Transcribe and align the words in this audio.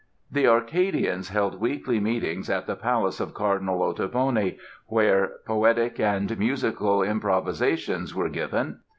]The 0.37 0.47
"Arcadians" 0.47 1.29
held 1.29 1.59
weekly 1.61 1.99
meetings 1.99 2.49
at 2.49 2.65
the 2.65 2.75
palace 2.75 3.19
of 3.19 3.35
Cardinal 3.35 3.81
Ottoboni, 3.83 4.57
where 4.87 5.33
poetic 5.45 5.99
and 5.99 6.39
musical 6.39 7.03
improvisations 7.03 8.15
were 8.15 8.29
given. 8.29 8.79